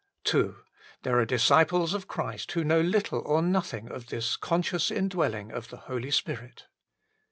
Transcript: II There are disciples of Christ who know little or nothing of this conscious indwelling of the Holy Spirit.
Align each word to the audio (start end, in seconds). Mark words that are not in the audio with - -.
II 0.33 0.55
There 1.03 1.19
are 1.19 1.25
disciples 1.27 1.93
of 1.93 2.07
Christ 2.07 2.53
who 2.53 2.63
know 2.63 2.81
little 2.81 3.19
or 3.23 3.43
nothing 3.43 3.87
of 3.91 4.07
this 4.07 4.35
conscious 4.35 4.89
indwelling 4.89 5.51
of 5.51 5.69
the 5.69 5.77
Holy 5.77 6.09
Spirit. 6.09 6.65